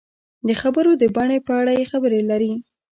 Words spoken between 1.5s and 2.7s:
اړه یې خبرې لري.